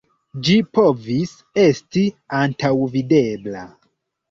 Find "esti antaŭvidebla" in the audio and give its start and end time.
1.65-3.65